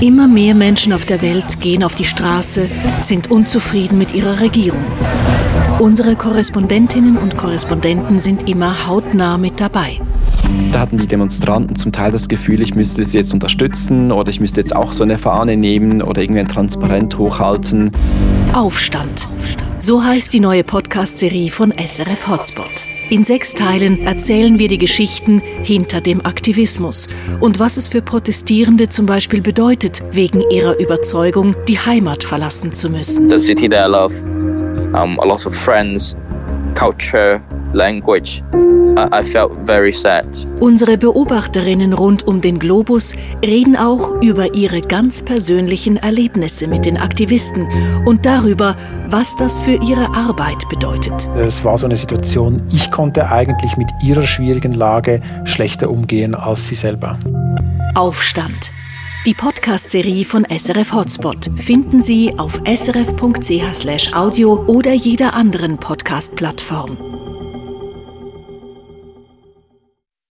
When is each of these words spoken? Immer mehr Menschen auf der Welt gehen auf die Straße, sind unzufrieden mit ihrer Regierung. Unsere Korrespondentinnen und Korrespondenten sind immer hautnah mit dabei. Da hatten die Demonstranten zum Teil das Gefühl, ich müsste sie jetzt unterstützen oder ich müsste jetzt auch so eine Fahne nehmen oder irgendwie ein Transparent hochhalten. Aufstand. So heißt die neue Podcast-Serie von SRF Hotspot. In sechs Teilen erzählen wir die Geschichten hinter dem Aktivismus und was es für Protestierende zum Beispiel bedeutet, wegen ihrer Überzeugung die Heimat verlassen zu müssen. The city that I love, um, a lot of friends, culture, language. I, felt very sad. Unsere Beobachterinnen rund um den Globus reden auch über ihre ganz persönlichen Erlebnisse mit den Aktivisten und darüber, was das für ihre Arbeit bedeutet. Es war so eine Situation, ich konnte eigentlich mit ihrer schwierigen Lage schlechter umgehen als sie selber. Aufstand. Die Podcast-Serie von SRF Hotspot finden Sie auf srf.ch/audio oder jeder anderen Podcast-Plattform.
Immer 0.00 0.28
mehr 0.28 0.54
Menschen 0.54 0.92
auf 0.92 1.06
der 1.06 1.22
Welt 1.22 1.60
gehen 1.60 1.82
auf 1.82 1.94
die 1.94 2.04
Straße, 2.04 2.68
sind 3.00 3.30
unzufrieden 3.30 3.96
mit 3.96 4.12
ihrer 4.14 4.40
Regierung. 4.40 4.84
Unsere 5.78 6.16
Korrespondentinnen 6.16 7.16
und 7.16 7.38
Korrespondenten 7.38 8.18
sind 8.18 8.46
immer 8.46 8.86
hautnah 8.86 9.38
mit 9.38 9.58
dabei. 9.58 10.00
Da 10.70 10.80
hatten 10.80 10.98
die 10.98 11.06
Demonstranten 11.06 11.76
zum 11.76 11.92
Teil 11.92 12.12
das 12.12 12.28
Gefühl, 12.28 12.60
ich 12.60 12.74
müsste 12.74 13.04
sie 13.06 13.16
jetzt 13.16 13.32
unterstützen 13.32 14.12
oder 14.12 14.28
ich 14.28 14.38
müsste 14.38 14.60
jetzt 14.60 14.76
auch 14.76 14.92
so 14.92 15.02
eine 15.02 15.16
Fahne 15.16 15.56
nehmen 15.56 16.02
oder 16.02 16.20
irgendwie 16.20 16.40
ein 16.40 16.48
Transparent 16.48 17.16
hochhalten. 17.16 17.90
Aufstand. 18.52 19.28
So 19.78 20.04
heißt 20.04 20.30
die 20.32 20.40
neue 20.40 20.62
Podcast-Serie 20.62 21.50
von 21.50 21.72
SRF 21.72 22.28
Hotspot. 22.28 22.95
In 23.08 23.22
sechs 23.22 23.54
Teilen 23.54 24.04
erzählen 24.04 24.58
wir 24.58 24.66
die 24.66 24.78
Geschichten 24.78 25.40
hinter 25.62 26.00
dem 26.00 26.26
Aktivismus 26.26 27.08
und 27.38 27.60
was 27.60 27.76
es 27.76 27.86
für 27.86 28.02
Protestierende 28.02 28.88
zum 28.88 29.06
Beispiel 29.06 29.42
bedeutet, 29.42 30.02
wegen 30.10 30.42
ihrer 30.50 30.76
Überzeugung 30.80 31.54
die 31.68 31.78
Heimat 31.78 32.24
verlassen 32.24 32.72
zu 32.72 32.90
müssen. 32.90 33.28
The 33.28 33.38
city 33.38 33.68
that 33.68 33.88
I 33.88 33.92
love, 33.92 34.20
um, 34.92 35.20
a 35.20 35.24
lot 35.24 35.46
of 35.46 35.54
friends, 35.54 36.16
culture, 36.74 37.40
language. 37.72 38.42
I, 38.96 39.22
felt 39.22 39.52
very 39.64 39.92
sad. 39.92 40.24
Unsere 40.60 40.96
Beobachterinnen 40.96 41.92
rund 41.92 42.26
um 42.26 42.40
den 42.40 42.58
Globus 42.58 43.14
reden 43.44 43.76
auch 43.76 44.22
über 44.22 44.54
ihre 44.54 44.80
ganz 44.80 45.22
persönlichen 45.22 45.98
Erlebnisse 45.98 46.66
mit 46.66 46.86
den 46.86 46.96
Aktivisten 46.96 47.68
und 48.06 48.24
darüber, 48.24 48.74
was 49.08 49.36
das 49.36 49.58
für 49.58 49.74
ihre 49.82 50.14
Arbeit 50.14 50.66
bedeutet. 50.70 51.28
Es 51.36 51.62
war 51.62 51.76
so 51.76 51.86
eine 51.86 51.96
Situation, 51.96 52.62
ich 52.72 52.90
konnte 52.90 53.30
eigentlich 53.30 53.76
mit 53.76 53.88
ihrer 54.02 54.26
schwierigen 54.26 54.72
Lage 54.72 55.20
schlechter 55.44 55.90
umgehen 55.90 56.34
als 56.34 56.66
sie 56.66 56.74
selber. 56.74 57.18
Aufstand. 57.94 58.72
Die 59.26 59.34
Podcast-Serie 59.34 60.24
von 60.24 60.44
SRF 60.44 60.92
Hotspot 60.92 61.50
finden 61.56 62.00
Sie 62.00 62.32
auf 62.38 62.62
srf.ch/audio 62.64 64.64
oder 64.68 64.92
jeder 64.92 65.34
anderen 65.34 65.78
Podcast-Plattform. 65.78 66.96